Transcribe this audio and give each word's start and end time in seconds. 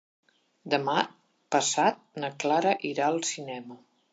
Demà 0.73 0.95
passat 1.57 2.01
na 2.25 2.33
Clara 2.45 2.75
irà 2.93 3.07
al 3.11 3.25
cinema. 3.35 3.79